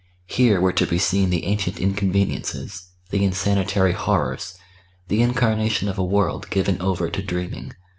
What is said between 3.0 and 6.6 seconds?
the insanitary horrors, the incarnation of a world